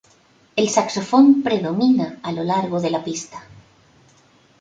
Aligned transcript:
El 0.55 0.67
saxofón 0.75 1.43
predomina 1.43 2.17
a 2.23 2.31
lo 2.31 2.43
largo 2.43 2.81
de 2.81 2.89
la 2.89 3.03
pista. 3.03 3.43